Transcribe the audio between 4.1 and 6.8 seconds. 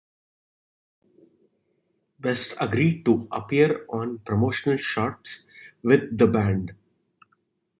promotional shots with the band.